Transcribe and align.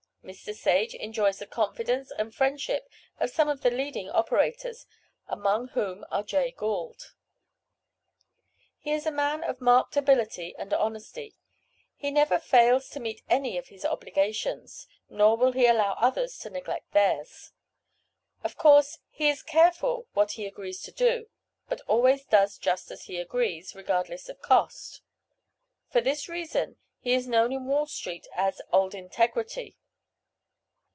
Mr. 0.23 0.53
Sage 0.53 0.93
enjoys 0.93 1.39
the 1.39 1.47
confidence 1.47 2.11
and 2.15 2.33
friendship 2.35 2.87
of 3.19 3.31
some 3.31 3.49
of 3.49 3.61
the 3.61 3.71
leading 3.71 4.07
operators, 4.07 4.85
among 5.27 5.69
whom 5.69 6.05
are 6.11 6.21
Jay 6.21 6.51
Gould. 6.51 7.15
He 8.77 8.91
is 8.93 9.07
a 9.07 9.11
man 9.11 9.43
of 9.43 9.59
marked 9.59 9.97
ability, 9.97 10.55
and 10.59 10.75
honesty. 10.75 11.33
He 11.95 12.11
never 12.11 12.37
fails 12.37 12.87
to 12.89 12.99
meet 12.99 13.23
any 13.29 13.57
of 13.57 13.69
his 13.69 13.83
obligations, 13.83 14.87
nor 15.09 15.35
will 15.35 15.53
he 15.53 15.65
allow 15.65 15.93
others 15.93 16.37
to 16.41 16.51
neglect 16.51 16.91
theirs. 16.91 17.51
Of 18.43 18.55
course, 18.55 18.99
he 19.09 19.27
is 19.27 19.41
careful 19.41 20.07
what 20.13 20.33
he 20.33 20.45
agrees 20.45 20.83
to 20.83 20.91
do, 20.91 21.29
but 21.67 21.81
always 21.87 22.25
does 22.25 22.59
just 22.59 22.91
as 22.91 23.05
he 23.05 23.17
agrees, 23.19 23.73
regardless 23.73 24.29
of 24.29 24.39
cost. 24.39 25.01
For 25.89 25.99
this 25.99 26.29
reason 26.29 26.77
he 26.99 27.13
is 27.13 27.27
known 27.27 27.51
in 27.51 27.65
Wall 27.65 27.87
street 27.87 28.27
as 28.35 28.61
"Old 28.71 28.93
Integrity." 28.93 29.77